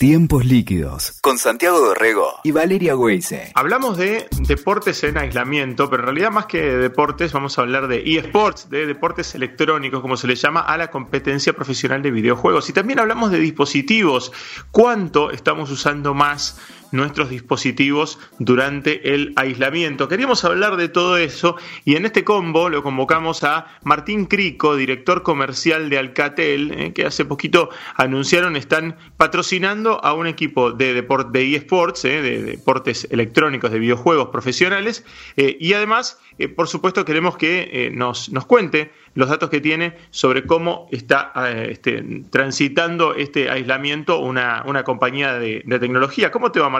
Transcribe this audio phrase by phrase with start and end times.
[0.00, 3.52] Tiempos líquidos con Santiago Dorrego y Valeria Weise.
[3.54, 7.86] Hablamos de deportes en aislamiento, pero en realidad más que de deportes vamos a hablar
[7.86, 12.70] de eSports, de deportes electrónicos, como se le llama a la competencia profesional de videojuegos.
[12.70, 14.32] Y también hablamos de dispositivos.
[14.70, 16.58] ¿Cuánto estamos usando más
[16.92, 20.08] nuestros dispositivos durante el aislamiento?
[20.08, 25.22] Queríamos hablar de todo eso y en este combo lo convocamos a Martín Crico, director
[25.22, 31.38] comercial de Alcatel, eh, que hace poquito anunciaron están patrocinando a un equipo de, deporte,
[31.38, 35.04] de eSports, eh, de, deportes electrónicos, de videojuegos profesionales,
[35.36, 36.18] eh, y además,
[36.56, 41.32] por supuesto, queremos que nos, nos cuente los datos que tiene sobre cómo está
[41.68, 46.30] este, transitando este aislamiento una, una compañía de, tecnología.
[46.30, 46.70] ¿Cómo te va?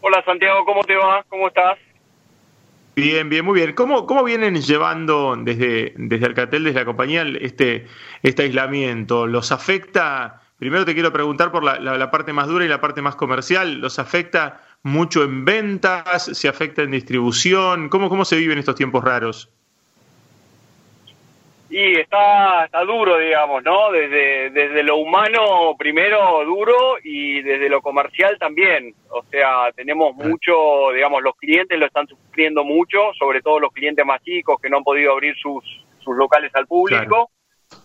[0.00, 1.24] Hola Santiago, ¿cómo te va?
[1.28, 1.78] ¿Cómo estás?
[2.96, 3.74] Bien, bien, muy bien.
[3.74, 7.86] ¿Cómo, cómo vienen llevando desde, desde Alcatel, desde la compañía, este,
[8.22, 9.26] este aislamiento?
[9.26, 13.16] ¿Los afecta Primero te quiero preguntar por la, parte más dura y la parte más
[13.16, 13.80] comercial.
[13.80, 16.24] ¿Los afecta mucho en ventas?
[16.34, 17.88] ¿Se afecta en distribución?
[17.88, 19.48] ¿Cómo, cómo se viven estos tiempos raros?
[21.70, 23.92] Y está, está duro, digamos, ¿no?
[23.92, 28.92] Desde, desde lo humano primero duro y desde lo comercial también.
[29.08, 34.04] O sea, tenemos mucho, digamos, los clientes lo están sufriendo mucho, sobre todo los clientes
[34.04, 35.64] más chicos que no han podido abrir sus,
[36.00, 37.30] sus locales al público.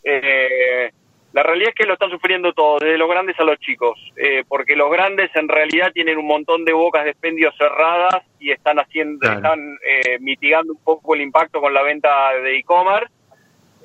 [0.03, 0.89] Eh,
[1.35, 4.45] la realidad es que lo están sufriendo todos, desde los grandes a los chicos, eh,
[4.47, 8.79] porque los grandes en realidad tienen un montón de bocas de expendio cerradas y están
[8.79, 13.13] haciendo, están eh, mitigando un poco el impacto con la venta de e-commerce,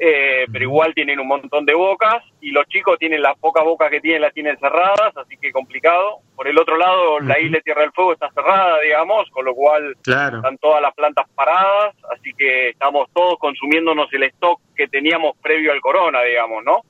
[0.03, 3.91] eh, pero igual tienen un montón de bocas y los chicos tienen las pocas bocas
[3.91, 6.21] que tienen las tienen cerradas, así que complicado.
[6.35, 9.95] Por el otro lado, la isla Tierra del Fuego está cerrada, digamos, con lo cual
[9.99, 15.71] están todas las plantas paradas, así que estamos todos consumiéndonos el stock que teníamos previo
[15.71, 16.81] al corona, digamos, ¿no?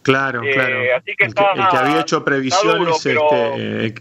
[0.00, 0.78] Claro, eh, claro.
[0.96, 3.94] Así que el, que, había hecho previsiones este,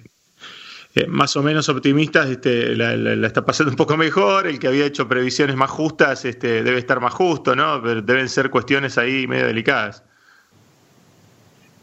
[0.95, 4.47] eh, más o menos optimistas este, la, está pasando un poco mejor.
[4.47, 7.81] El que había hecho previsiones más justas este, debe estar más justo, ¿no?
[7.83, 10.03] Pero deben ser cuestiones ahí medio delicadas.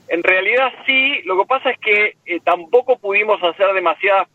[0.09, 4.29] En realidad sí, lo que pasa es que eh, tampoco pudimos hacer demasiadas,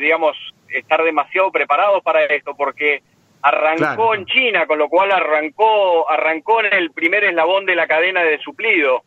[0.00, 0.36] digamos,
[0.68, 3.02] estar demasiado preparados para esto, porque
[3.42, 8.22] arrancó en China, con lo cual arrancó, arrancó en el primer eslabón de la cadena
[8.22, 9.02] de suplido.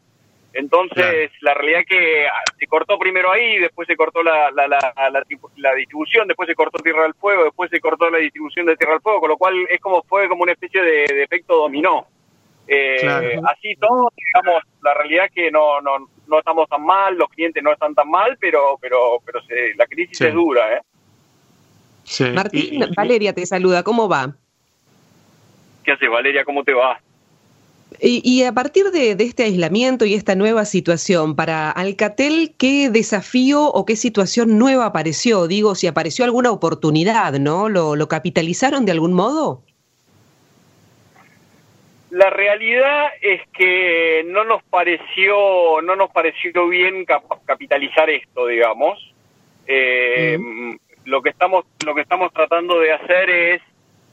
[0.56, 4.68] Entonces, la realidad es que ah, se cortó primero ahí, después se cortó la, la,
[4.70, 4.96] la,
[5.58, 8.94] la, distribución, después se cortó Tierra del Fuego, después se cortó la distribución de Tierra
[8.94, 12.08] del Fuego, con lo cual es como fue como una especie de, efecto dominó.
[12.70, 17.28] Eh, Así todo, digamos, la realidad es que no, no, no estamos tan mal, los
[17.28, 19.42] clientes no están tan mal, pero, pero, pero
[19.76, 22.32] la crisis es dura, ¿eh?
[22.34, 24.34] Martín, Valeria te saluda, ¿cómo va?
[25.84, 26.46] ¿Qué haces, Valeria?
[26.46, 27.02] ¿Cómo te va?
[28.00, 33.86] Y, a partir de, este aislamiento y esta nueva situación, para Alcatel, ¿qué desafío o
[33.86, 35.48] qué situación nueva apareció?
[35.48, 37.70] Digo, si apareció alguna oportunidad, ¿no?
[37.70, 39.62] ¿Lo, capitalizaron de algún modo?
[42.12, 47.06] La realidad es que no nos pareció, no nos pareció bien
[47.46, 49.14] capitalizar esto, digamos.
[49.68, 50.76] Eh, mm.
[51.06, 53.62] Lo que estamos, lo que estamos tratando de hacer es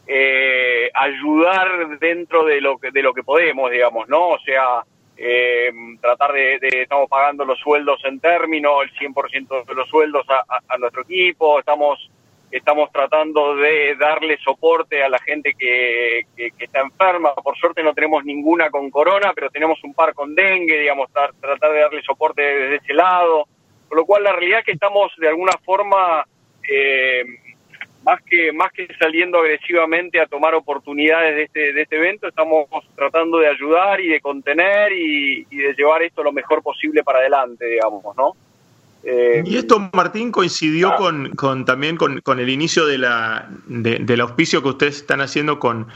[0.06, 4.30] eh, ayudar dentro de lo que de lo que podemos, digamos, ¿no?
[4.30, 4.84] O sea,
[5.16, 5.70] eh,
[6.00, 11.02] tratar de, estamos pagando los sueldos en término, el 100% de los sueldos a, nuestro
[11.02, 12.10] equipo, estamos
[12.50, 17.34] estamos tratando de darle soporte a la gente que, que, está enferma.
[17.34, 21.72] Por suerte no tenemos ninguna con corona, pero tenemos un par con dengue, digamos, tratar
[21.72, 23.46] de darle soporte desde ese lado.
[23.88, 26.26] Con lo cual la realidad es que estamos de alguna forma
[26.68, 27.24] eh,
[28.04, 32.66] más que más que saliendo agresivamente a tomar oportunidades de este, de este evento, estamos
[32.96, 37.66] tratando de ayudar y de contener y, de llevar esto lo mejor posible para adelante,
[37.66, 38.32] digamos, ¿no?
[39.04, 40.96] Eh, y esto, Martín, coincidió ah.
[40.96, 45.58] con, con, también con, con, el inicio de la, del auspicio que ustedes están haciendo
[45.58, 45.88] con,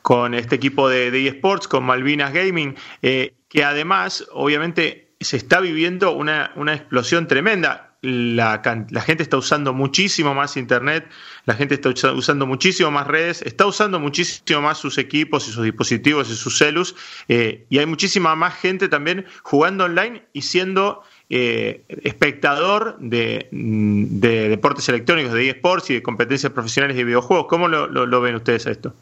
[0.00, 5.60] con este equipo de, de eSports, con Malvinas Gaming, eh, que además, obviamente, se está
[5.60, 8.60] viviendo una, una explosión tremenda la,
[9.04, 11.06] gente está usando muchísimo más Internet,
[11.46, 15.64] la gente está usando muchísimo más redes, está usando muchísimo más sus equipos y sus
[15.64, 16.94] dispositivos y sus celus,
[17.28, 24.88] eh, y hay muchísima más gente también jugando online y siendo eh, espectador de, deportes
[24.90, 27.46] electrónicos, de eSports y de competencias profesionales de videojuegos.
[27.46, 28.92] ¿Cómo lo, ven ustedes esto?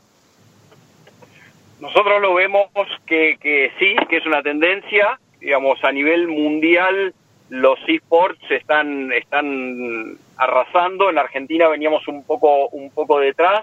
[1.81, 2.69] Nosotros lo vemos
[3.07, 7.13] que, que sí, que es una tendencia, digamos, a nivel mundial
[7.53, 13.61] los esports están están arrasando en Argentina veníamos un poco un poco detrás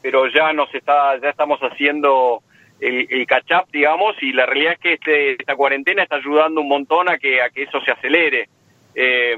[0.00, 2.42] pero ya nos está ya estamos haciendo
[2.80, 6.60] el, el catch up, digamos, y la realidad es que este, esta cuarentena está ayudando
[6.60, 8.48] un montón a que, a que eso se acelere.
[8.94, 9.36] Eh,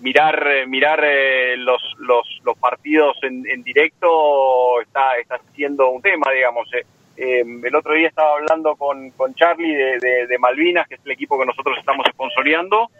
[0.00, 6.30] mirar mirar eh, los, los, los partidos en, en, directo está, está siendo un tema,
[6.32, 6.68] digamos.
[6.74, 6.84] Eh,
[7.16, 11.12] el otro día estaba hablando con, con Charlie de, de, de, Malvinas, que es el
[11.12, 12.90] equipo que nosotros estamos sponsoreando,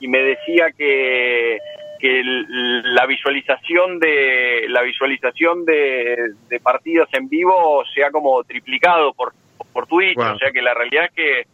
[0.00, 1.58] y me decía que,
[1.98, 8.42] que el, la visualización de la visualización de, de, partidos en vivo se ha como
[8.44, 9.32] triplicado por,
[9.72, 10.34] por Twitch, wow.
[10.34, 11.46] o sea que la realidad es que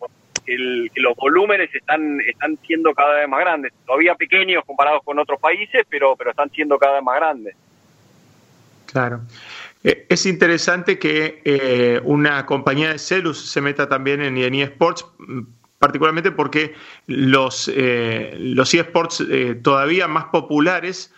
[0.46, 5.18] el, que los volúmenes están están siendo cada vez más grandes, todavía pequeños comparados con
[5.18, 7.54] otros países, pero pero están siendo cada vez más grandes.
[8.86, 9.20] Claro.
[9.84, 15.06] Eh, es interesante que eh, una compañía de Celus se meta también en, eSports,
[15.78, 16.74] particularmente porque
[17.06, 19.24] los, eh, los eSports
[19.62, 21.12] todavía más populares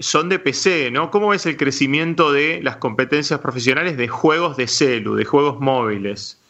[0.00, 1.12] son de PC, ¿no?
[1.12, 6.40] ¿Cómo ves el crecimiento de las competencias profesionales de juegos de celu, de juegos móviles?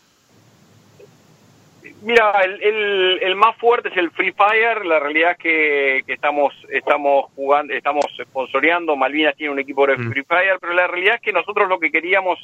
[2.02, 4.84] Mira, el, el, el, más fuerte es el Free Fire.
[4.86, 8.96] La realidad es que, que, estamos estamos jugando, estamos sponsoreando.
[8.96, 11.90] Malvinas tiene un equipo de Free Fire, pero la realidad es que nosotros lo que
[11.90, 12.38] queríamos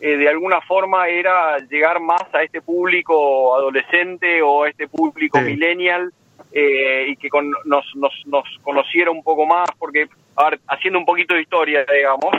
[0.00, 5.38] eh, de alguna forma era llegar más a este público adolescente o a este público
[5.38, 5.44] sí.
[5.44, 6.12] millennial
[6.52, 10.98] eh, y que con, nos, nos, nos conociera un poco más, porque, a ver, haciendo
[10.98, 12.34] un poquito de historia, digamos,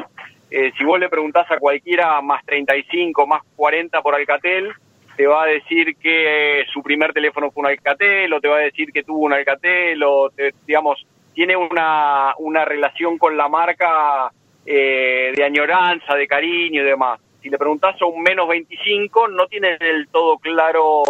[0.51, 4.71] eh, si vos le preguntás a cualquiera más 35, más 40 por Alcatel,
[5.15, 8.61] te va a decir que su primer teléfono fue un Alcatel, o te va a
[8.61, 14.31] decir que tuvo un Alcatel, o te, digamos, tiene una, una relación con la marca
[14.65, 17.19] eh, de añoranza, de cariño y demás.
[17.41, 21.03] Si le preguntás a un menos 25, no tiene del todo claro,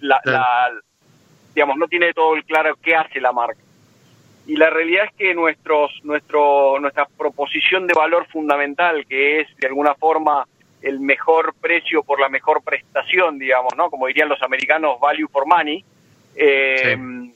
[0.00, 0.70] la, la,
[1.54, 3.60] digamos, no tiene todo el claro qué hace la marca.
[4.46, 9.68] Y la realidad es que nuestros, nuestro, nuestra proposición de valor fundamental, que es de
[9.68, 10.46] alguna forma
[10.82, 13.90] el mejor precio por la mejor prestación, digamos, ¿no?
[13.90, 15.84] Como dirían los americanos, value for money.
[16.34, 17.34] Eh, sí.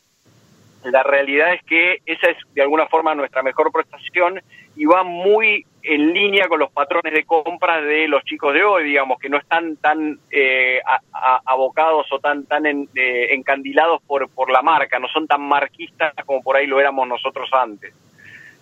[0.84, 4.40] La realidad es que esa es de alguna forma nuestra mejor prestación
[4.76, 8.84] y va muy en línea con los patrones de compra de los chicos de hoy,
[8.84, 14.00] digamos, que no están tan eh, a, a, abocados o tan tan en, eh, encandilados
[14.02, 17.92] por, por la marca, no son tan marquistas como por ahí lo éramos nosotros antes.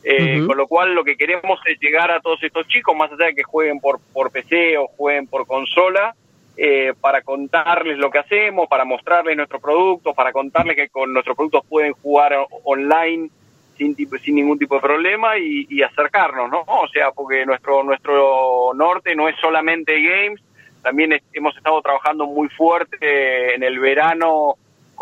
[0.04, 0.46] Eh, uh -huh.
[0.46, 3.34] Con lo cual lo que queremos es llegar a todos estos chicos, más allá de
[3.34, 6.14] que jueguen por, por PC o jueguen por consola,
[6.56, 11.36] eh, para contarles lo que hacemos, para mostrarles nuestro producto, para contarles que con nuestros
[11.36, 12.32] productos pueden jugar
[12.64, 13.30] online
[13.76, 16.64] sin, tipo, sin ningún tipo de problema y, y, acercarnos, ¿no?
[16.66, 20.40] O sea, porque nuestro, nuestro norte no es solamente games,
[20.80, 24.54] también es, hemos estado trabajando muy fuerte en el verano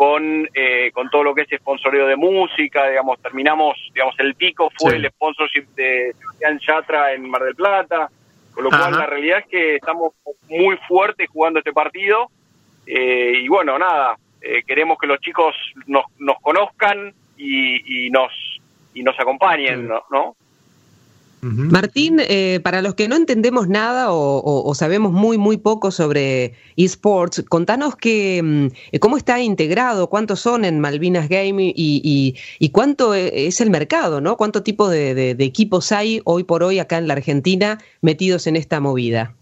[0.03, 4.69] con, eh, con todo lo que es sponsoreo de música, digamos, terminamos, digamos, el pico
[4.77, 4.97] fue sí.
[4.97, 8.09] el sponsorship de Sebastián Yatra en Mar del Plata,
[8.53, 8.89] con lo Ajá.
[8.89, 10.11] cual la realidad es que estamos
[10.49, 12.29] muy fuertes jugando este partido
[12.85, 15.55] eh, y bueno, nada, eh, queremos que los chicos
[15.85, 18.33] nos, nos conozcan y, y nos
[18.93, 20.35] y nos acompañen, ¿no?
[21.43, 25.91] Martín, eh, para los que no entendemos nada o, o, o, sabemos muy, muy poco
[25.91, 32.35] sobre esports, contanos que, mm, cómo está integrado, cuántos son en Malvinas Game y, y,
[32.59, 34.37] y cuánto e, es el mercado, ¿no?
[34.37, 38.47] ¿Cuánto tipo de, de, de, equipos hay hoy por hoy acá en la Argentina metidos
[38.47, 39.35] en esta movida?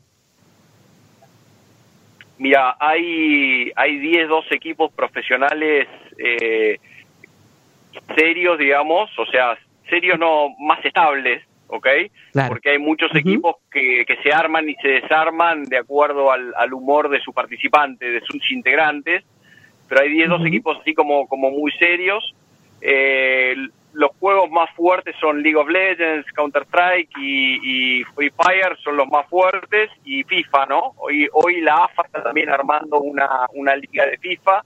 [2.39, 5.87] Mira, hay, hay 10, 12 equipos profesionales
[6.17, 6.79] eh,
[8.15, 9.57] serios, digamos, o sea,
[9.89, 11.87] serios no más estables, ¿ok?
[12.31, 12.49] Claro.
[12.49, 13.19] Porque hay muchos uh -huh.
[13.19, 17.33] equipos que, que, se arman y se desarman de acuerdo al, al, humor de su
[17.33, 19.23] participante, de sus integrantes,
[19.87, 20.37] pero hay 10, uh -huh.
[20.37, 22.35] dos equipos así como, como muy serios.
[22.81, 23.55] Eh,
[23.93, 29.07] los juegos más fuertes son League of Legends, Counter-Strike y, y, Free Fire son los
[29.07, 30.93] más fuertes y FIFA, ¿no?
[30.97, 34.63] Hoy, hoy la AFA está también armando una, una liga de FIFA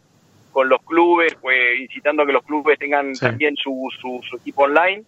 [0.51, 3.25] con los clubes, pues, incitando a que los clubes tengan sí.
[3.25, 5.03] también su, su, su, equipo online.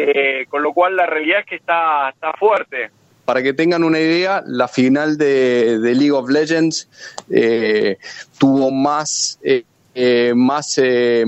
[0.00, 2.90] Eh, con lo cual la realidad es que está, está fuerte.
[3.24, 6.88] Para que tengan una idea, la final de, League of Legends
[7.28, 7.98] eh,
[8.38, 9.64] tuvo más, eh,
[9.94, 11.24] eh más eh,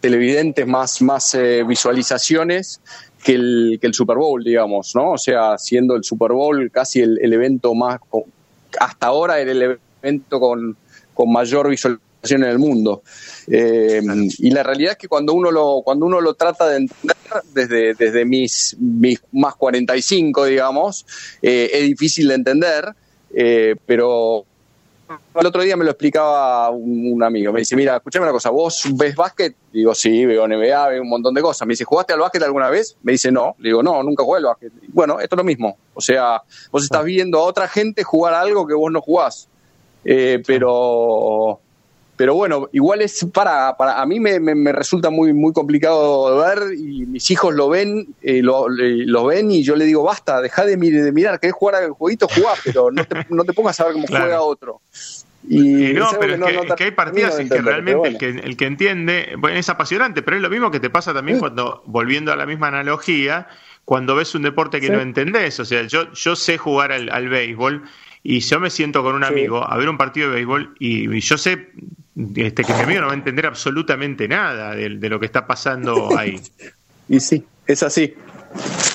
[0.00, 2.80] televidentes, más, más eh, visualizaciones
[3.24, 5.10] que el, que el Super Bowl, digamos, ¿no?
[5.10, 7.98] O sea, siendo el Super Bowl casi el, el evento más,
[8.78, 10.76] hasta ahora era el evento con,
[11.12, 13.02] con mayor visualización en el mundo.
[13.46, 14.02] Eh,
[14.38, 17.16] y la realidad es que cuando uno lo, cuando uno lo trata de entender
[17.52, 21.06] desde, desde mis, mis más 45, digamos,
[21.42, 22.94] eh, es difícil de entender,
[23.34, 24.44] eh, pero
[25.40, 27.52] el otro día me lo explicaba un, amigo.
[27.52, 29.54] Me dice, mira, escúchame una cosa, ¿vos ves básquet?
[29.72, 31.66] Digo, sí, veo NBA, veo un montón de cosas.
[31.66, 32.96] Me dice, ¿jugaste al básquet alguna vez?
[33.02, 33.54] Me dice, no.
[33.58, 34.72] Le digo, no, nunca jugué al básquet.
[34.88, 35.78] Bueno, esto es lo mismo.
[35.94, 39.48] O sea, vos estás viendo a otra gente jugar algo que vos no jugás.
[40.04, 41.60] Pero
[42.18, 46.48] pero bueno, igual es para, para a mí me, me, resulta muy muy complicado de
[46.48, 50.40] ver y mis hijos lo ven, eh, lo, lo, ven y yo le digo, basta,
[50.40, 53.78] deja de, de mirar, querés jugar al jueguito, jugá, pero no te, no te pongas
[53.78, 54.80] a ver cómo juega otro.
[55.48, 59.34] Y no, pero es, que, hay partidas en que realmente el, que, el que entiende,
[59.38, 62.46] bueno, es apasionante, pero es lo mismo que te pasa también cuando, volviendo a la
[62.46, 63.46] misma analogía,
[63.84, 65.60] cuando ves un deporte que no entendés.
[65.60, 67.84] O sea, yo, yo sé jugar al, al béisbol
[68.22, 71.38] y yo me siento con un amigo a ver un partido de béisbol y, yo
[71.38, 71.70] sé
[72.36, 76.10] este, que mi amigo no va a entender absolutamente nada de, lo que está pasando
[76.18, 76.40] ahí.
[77.08, 78.14] y sí, es así.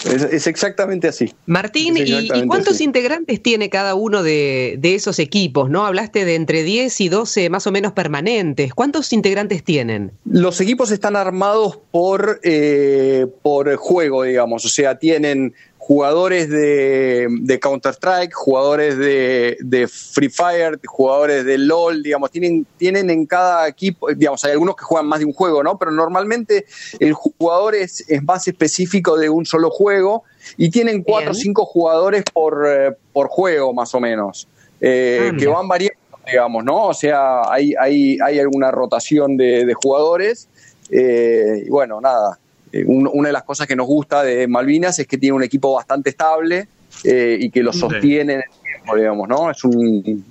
[0.05, 1.31] Es, exactamente así.
[1.45, 5.69] Martín, ¿y, cuántos integrantes tiene cada uno de, esos equipos?
[5.69, 5.85] ¿No?
[5.85, 8.73] Hablaste de entre 10 y 12 más o menos permanentes.
[8.73, 10.11] ¿Cuántos integrantes tienen?
[10.25, 14.65] Los equipos están armados por, eh, por juego, digamos.
[14.65, 15.53] O sea, tienen
[15.85, 23.67] jugadores de, Counter-Strike, jugadores de, Free Fire, jugadores de LOL, digamos, tienen, tienen en cada
[23.67, 25.77] equipo, digamos, hay algunos que juegan más de un juego, ¿no?
[25.77, 26.65] Pero normalmente
[26.99, 30.23] el jugador es, más específico de un solo juego
[30.55, 34.47] y tienen cuatro o cinco jugadores por, eh, por juego, más o menos,
[34.79, 36.87] eh, ah, que van variando, digamos, ¿no?
[36.87, 40.47] O sea, hay, hay, hay alguna rotación de, jugadores.
[40.89, 42.39] Eh, y bueno, nada,
[42.73, 45.75] eh, una de las cosas que nos gusta de Malvinas es que tiene un equipo
[45.75, 46.67] bastante estable
[47.03, 49.51] eh, y que lo sostiene en el tiempo, digamos, ¿no?
[49.51, 50.25] Es un,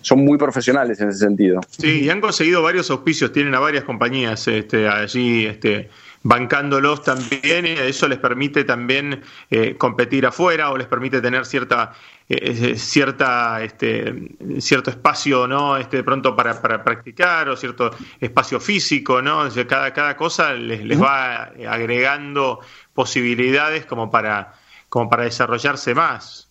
[0.00, 1.60] son muy profesionales en ese sentido.
[1.68, 5.90] Sí, y han conseguido varios auspicios, tienen a varias compañías este, allí este,
[6.22, 11.94] bancándolos también, y eso les permite también eh, competir afuera o les permite tener cierta
[12.28, 17.90] eh, cierta este, cierto espacio no este de pronto para, para practicar o cierto
[18.20, 22.60] espacio físico no cada cada cosa les, les va agregando
[22.94, 24.54] posibilidades como para
[24.88, 26.46] como para desarrollarse más.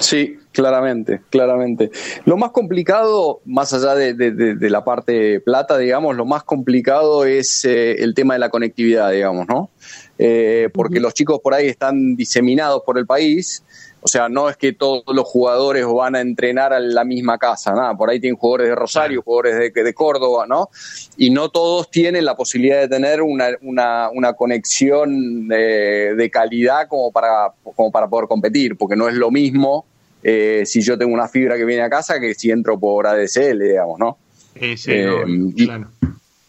[0.00, 1.90] Sí, claramente, claramente.
[2.24, 8.02] Lo más complicado, más allá de, la parte plata, digamos, lo más complicado es eh,
[8.02, 9.70] el tema de la conectividad, digamos, ¿no?
[10.18, 13.64] Eh, porque los chicos por ahí están diseminados por el país
[14.04, 17.72] o sea, no es que todos los jugadores van a entrenar a la misma casa,
[17.72, 17.96] nada.
[17.96, 20.68] Por ahí tienen jugadores de Rosario, jugadores de, de Córdoba, ¿no?
[21.16, 26.86] Y no todos tienen la posibilidad de tener una, una, una conexión de, de, calidad
[26.86, 29.86] como para, como para poder competir, porque no es lo mismo
[30.22, 33.58] eh, si yo tengo una fibra que viene a casa que si entro por ADSL,
[33.58, 34.18] digamos, ¿no?
[34.60, 35.24] Sí, sí, eh,
[35.56, 35.88] claro.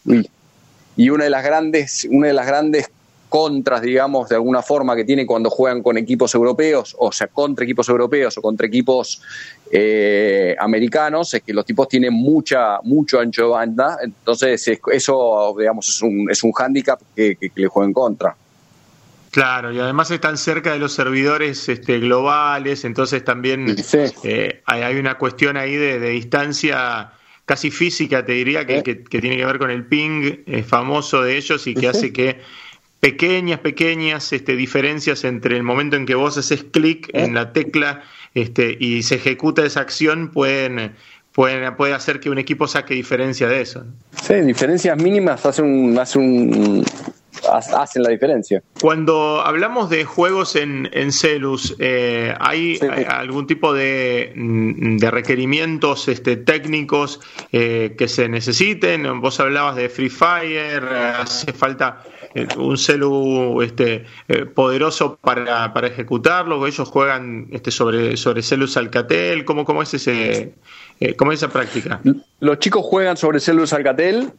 [0.04, 0.28] Y,
[0.94, 2.90] y una de las grandes, una de las grandes
[3.28, 7.64] contras, digamos, de alguna forma que tiene cuando juegan con equipos europeos, o sea, contra
[7.64, 9.20] equipos europeos o contra equipos
[9.70, 15.88] eh, americanos, es que los tipos tienen mucha, mucho ancho de banda, entonces eso, digamos,
[15.88, 18.36] es un, es un hándicap que, le juega en contra.
[19.30, 23.76] Claro, y además están cerca de los servidores este, globales, entonces también
[24.22, 27.12] eh, hay, una cuestión ahí de, distancia
[27.44, 31.36] casi física, te diría, que, que, tiene que ver con el ping eh, famoso de
[31.36, 32.40] ellos y que hace que
[33.06, 38.02] pequeñas, pequeñas este, diferencias entre el momento en que vos haces clic en la tecla
[38.34, 40.92] este, y se ejecuta esa acción pueden,
[41.30, 43.84] pueden, puede hacer que un equipo saque diferencia de eso.
[44.20, 46.84] Sí, diferencias mínimas hacen un, un,
[47.52, 48.60] hacen la diferencia.
[48.80, 56.08] Cuando hablamos de juegos en, en Celus, eh, ¿hay, algún tipo de, mm, de requerimientos
[56.08, 57.20] este, técnicos
[57.52, 59.20] eh, que se necesiten?
[59.20, 60.82] Vos hablabas de Free Fire,
[61.20, 62.15] hace falta eh,
[62.56, 64.04] un celu este,
[64.54, 70.54] poderoso para, para ejecutarlo, ellos juegan este, sobre, sobre celus Alcatel, ¿cómo, cómo es ese...
[71.18, 72.00] ¿Cómo es esa práctica?
[72.40, 74.32] Los chicos juegan sobre Celus Alcatel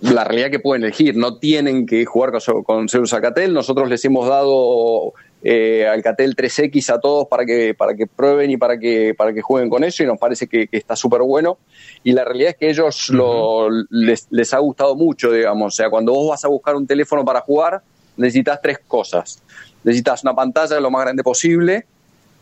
[0.00, 4.04] la realidad que pueden elegir, no tienen que jugar con, con Zeus Alcatel, nosotros les
[4.04, 9.14] hemos dado eh, Alcatel 3X a todos para que, para que prueben y para que,
[9.14, 11.58] para que jueguen con eso y nos parece que, está súper bueno.
[12.04, 15.90] Y la realidad es que ellos lo, les, les, ha gustado mucho, digamos, o sea,
[15.90, 17.82] cuando vos vas a buscar un teléfono para jugar,
[18.16, 19.42] necesitas tres cosas,
[19.82, 21.86] necesitas una pantalla lo más grande posible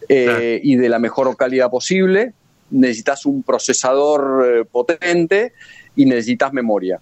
[0.09, 2.33] eh, y de la mejor calidad posible,
[2.71, 5.53] necesitas un procesador eh, potente
[5.97, 7.01] y necesitas memoria.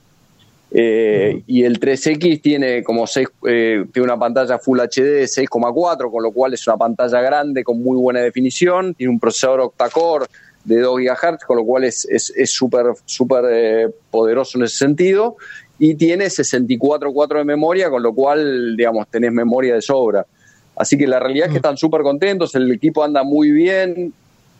[0.70, 6.10] Eh, y el 3X tiene como 6, eh, tiene una pantalla Full HD de 6,4,
[6.10, 10.26] con lo cual es una pantalla grande con muy buena definición, tiene un procesador octa-core
[10.64, 12.06] de 2 GHz, con lo cual es
[12.46, 15.36] súper es, super, eh, poderoso en ese sentido,
[15.78, 20.26] y tiene 64.4 de memoria, con lo cual, digamos, tenés memoria de sobra.
[20.74, 24.12] Así que la realidad es que están súper contentos, el equipo anda muy bien,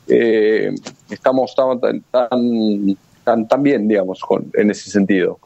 [0.09, 0.73] eh,
[1.11, 5.39] estamos tan, tan, tan, bien, digamos, con, en ese sentido.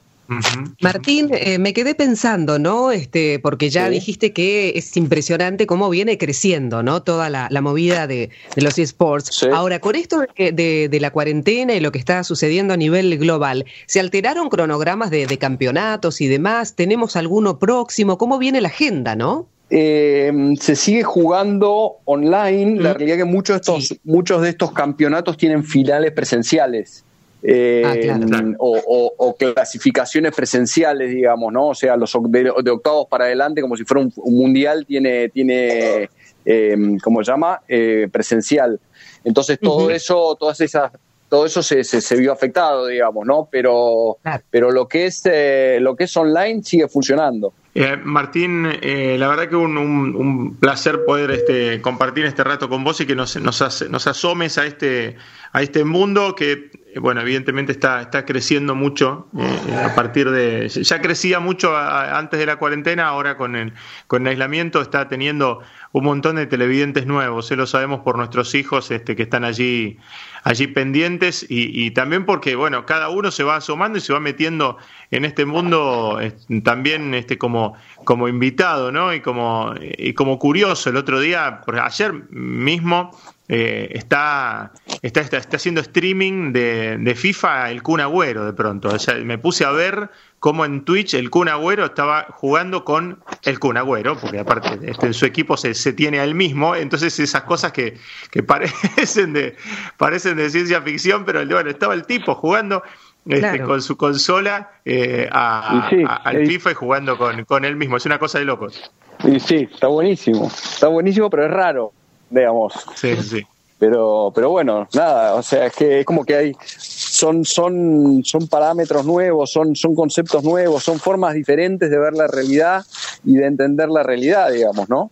[0.80, 2.92] Martín, eh, me quedé pensando, ¿no?
[2.92, 7.02] Este, porque ya dijiste que es impresionante cómo viene creciendo, ¿no?
[7.02, 9.42] Toda la, movida de, los esports.
[9.52, 13.98] Ahora, con esto de, la cuarentena y lo que está sucediendo a nivel global, ¿se
[14.00, 16.74] alteraron cronogramas de, campeonatos y demás?
[16.74, 18.18] ¿Tenemos alguno próximo?
[18.18, 19.48] ¿Cómo viene la agenda, no?
[19.70, 22.80] Eh, se sigue jugando online.
[22.80, 27.04] La realidad es que muchos de estos, muchos de estos campeonatos tienen finales presenciales.
[27.42, 31.68] Eh, ah, o, clasificaciones presenciales, digamos, ¿no?
[31.68, 36.10] O sea, los de, octavos para adelante, como si fuera un, mundial, tiene, tiene
[36.44, 37.60] eh, ¿cómo se llama?
[37.68, 38.78] Eh, presencial.
[39.24, 40.92] Entonces todo eso, todas esas,
[41.30, 43.48] todo eso se, se, vio afectado, digamos, ¿no?
[43.50, 44.18] Pero,
[44.50, 47.54] pero lo que es eh, lo que es online sigue funcionando.
[47.72, 52.82] Eh, Martín, eh, la verdad que un, un, placer poder este, compartir este rato con
[52.82, 55.16] vos y que nos, nos, nos asomes a este,
[55.52, 60.68] a este mundo que, bueno, evidentemente está, está creciendo mucho eh, a partir de...
[60.68, 63.72] Ya crecía mucho antes de la cuarentena, ahora con el,
[64.06, 65.60] con el aislamiento está teniendo
[65.92, 69.98] un montón de televidentes nuevos, lo sabemos por nuestros hijos este, que están allí
[70.42, 74.78] allí pendientes y, también porque, bueno, cada uno se va asomando y se va metiendo
[75.10, 76.18] en este mundo
[76.64, 79.12] también este, como, como invitado, ¿no?
[79.12, 80.90] Y como, y como curioso.
[80.90, 83.10] El otro día, ayer mismo,
[83.52, 84.70] eh, está,
[85.02, 88.90] está, está, haciendo streaming de, de, FIFA el Kun Agüero de pronto.
[88.90, 93.24] O sea, me puse a ver cómo en Twitch el Kun Agüero estaba jugando con
[93.42, 96.76] el Kun Agüero, porque aparte este, en su equipo se, se, tiene a él mismo,
[96.76, 97.96] entonces esas cosas que,
[98.30, 99.56] que parecen, de,
[99.96, 102.84] parecen de ciencia ficción, pero bueno, estaba el tipo jugando
[103.26, 108.20] este, con su consola eh, al FIFA y jugando con, con él mismo, es una
[108.20, 108.92] cosa de locos.
[109.24, 111.94] Y sí, está buenísimo, está buenísimo, pero es raro
[112.30, 112.72] digamos.
[112.94, 113.46] Sí, sí.
[113.78, 118.46] Pero, pero bueno, nada, o sea, es que es como que hay, son, son, son
[118.46, 122.84] parámetros nuevos, son, son conceptos nuevos, son formas diferentes de ver la realidad
[123.24, 125.10] y de entender la realidad, digamos, ¿no?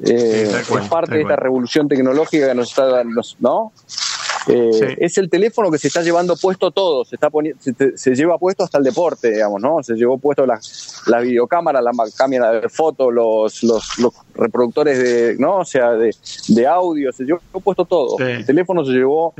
[0.00, 3.72] Eh, es parte de esta revolución tecnológica que nos está dando, ¿no?
[4.46, 7.30] Eh, es el teléfono que se está llevando puesto todo, se, está
[7.94, 9.82] se, lleva puesto hasta el deporte, digamos, ¿no?
[9.82, 10.60] Se llevó puesto la,
[11.06, 13.84] la videocámara, la cámara de foto, los, los,
[14.34, 15.58] reproductores de, ¿no?
[15.58, 16.14] O sea, de,
[16.48, 18.18] de audio, se llevó puesto todo.
[18.18, 19.34] El teléfono se llevó...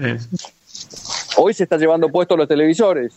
[1.36, 3.12] Hoy se está llevando puesto los televisores.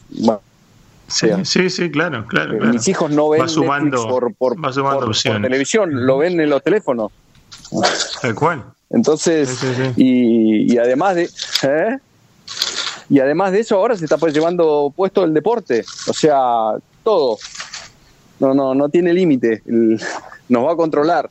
[1.08, 3.46] Sí, sí, sí, claro, claro, Mis hijos no ven
[3.92, 4.56] por, por,
[5.42, 7.12] televisión, lo ven en los teléfonos.
[8.22, 8.64] Tal cual.
[8.90, 9.60] Entonces,
[9.96, 11.30] Y, y, además de...
[11.64, 11.98] ¿eh?
[13.10, 15.86] Y además de eso, ahora se está pues llevando puesto el deporte.
[16.08, 16.74] O sea,
[17.04, 17.38] todo.
[18.40, 19.64] No, no, no tiene límite
[20.50, 21.30] nos va a controlar.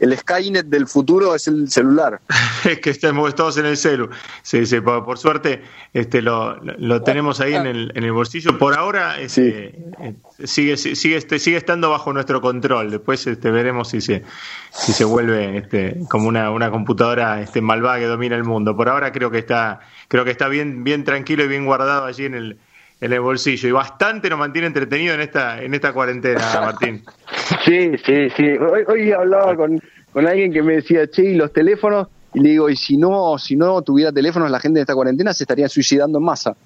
[0.00, 2.20] el Skynet del futuro es el celular.
[2.64, 4.08] es que estamos todos en el celu.
[4.42, 8.58] Sí, sí, por, suerte este, lo, lo, tenemos ahí en el, en el bolsillo.
[8.58, 12.90] Por ahora este, eh, sigue, sigue, este, sigue estando bajo nuestro control.
[12.90, 14.22] Después este, veremos si se,
[14.70, 18.76] si se vuelve este, como una, una computadora este, malvada que domina el mundo.
[18.76, 22.24] Por ahora creo que está, creo que está bien, bien tranquilo y bien guardado allí
[22.24, 22.58] en el
[23.00, 27.04] en el bolsillo y bastante nos mantiene entretenido en esta en esta cuarentena, Martín.
[27.64, 28.48] Sí, sí, sí.
[28.58, 29.80] Hoy, hoy hablaba con,
[30.12, 32.08] con alguien que me decía, che, ¿y los teléfonos?
[32.32, 35.32] Y le digo, y si no, si no tuviera teléfonos, la gente de esta cuarentena
[35.32, 36.56] se estaría suicidando en masa.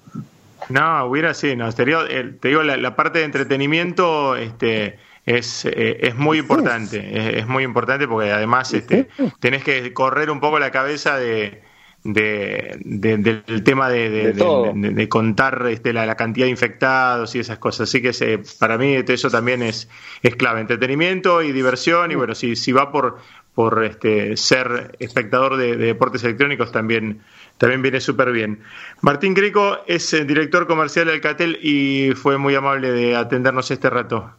[0.69, 6.37] No, hubiera sí, no, te digo, la, parte de entretenimiento este, es, eh, es muy
[6.39, 9.07] importante, es, muy importante porque además este,
[9.39, 11.61] tenés que correr un poco la cabeza de,
[12.03, 17.89] de, del tema de, contar este, la, cantidad de infectados y esas cosas.
[17.89, 19.89] Así que para mí eso también es,
[20.23, 23.17] es clave, entretenimiento y diversión y bueno, si, si va por,
[23.53, 27.21] por este, ser espectador de, deportes electrónicos también,
[27.57, 28.61] también viene súper bien.
[29.01, 33.89] Martín Greco es eh, director comercial de Alcatel y fue muy amable de atendernos este
[33.89, 34.31] rato.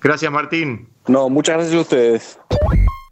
[0.00, 0.88] Gracias Martín.
[1.06, 2.38] No, muchas gracias a ustedes.